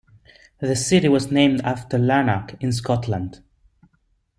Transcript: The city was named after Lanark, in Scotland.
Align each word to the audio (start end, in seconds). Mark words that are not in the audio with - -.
The 0.61 0.75
city 0.75 1.09
was 1.09 1.29
named 1.31 1.61
after 1.63 1.99
Lanark, 1.99 2.55
in 2.59 2.71
Scotland. 2.71 3.43